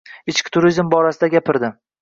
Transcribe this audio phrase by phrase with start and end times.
[0.33, 1.75] Ichki turizm borasida gapirdi.